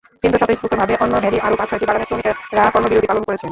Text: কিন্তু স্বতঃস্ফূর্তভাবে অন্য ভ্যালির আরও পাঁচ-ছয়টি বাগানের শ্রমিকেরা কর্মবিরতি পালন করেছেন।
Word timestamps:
কিন্তু 0.21 0.37
স্বতঃস্ফূর্তভাবে 0.41 0.93
অন্য 1.03 1.13
ভ্যালির 1.23 1.45
আরও 1.47 1.55
পাঁচ-ছয়টি 1.59 1.85
বাগানের 1.87 2.07
শ্রমিকেরা 2.09 2.63
কর্মবিরতি 2.73 3.07
পালন 3.11 3.23
করেছেন। 3.27 3.49